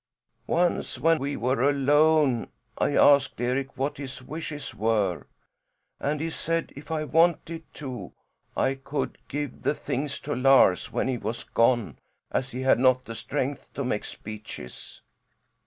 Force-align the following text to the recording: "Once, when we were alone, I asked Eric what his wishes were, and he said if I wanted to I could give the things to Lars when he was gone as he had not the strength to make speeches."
"Once, 0.47 0.97
when 0.97 1.19
we 1.19 1.35
were 1.35 1.61
alone, 1.61 2.47
I 2.75 2.95
asked 2.95 3.39
Eric 3.39 3.77
what 3.77 3.97
his 3.97 4.19
wishes 4.23 4.73
were, 4.73 5.27
and 5.99 6.19
he 6.19 6.31
said 6.31 6.73
if 6.75 6.89
I 6.89 7.03
wanted 7.03 7.71
to 7.75 8.11
I 8.57 8.73
could 8.83 9.19
give 9.27 9.61
the 9.61 9.75
things 9.75 10.19
to 10.21 10.35
Lars 10.35 10.91
when 10.91 11.07
he 11.07 11.19
was 11.19 11.43
gone 11.43 11.99
as 12.31 12.49
he 12.49 12.61
had 12.61 12.79
not 12.79 13.05
the 13.05 13.13
strength 13.13 13.71
to 13.75 13.83
make 13.83 14.03
speeches." 14.05 15.03